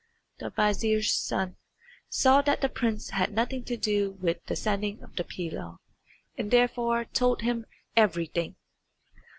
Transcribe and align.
The 0.39 0.49
vizier's 0.49 1.13
son 1.13 1.57
saw 2.09 2.41
that 2.41 2.61
the 2.61 2.69
prince 2.69 3.11
had 3.11 3.31
nothing 3.35 3.63
to 3.65 3.77
do 3.77 4.13
with 4.13 4.43
the 4.47 4.55
sending 4.55 5.03
of 5.03 5.15
the 5.15 5.23
pilaw, 5.23 5.77
and 6.35 6.49
therefore 6.49 7.05
told 7.05 7.43
him 7.43 7.67
everything. 7.95 8.55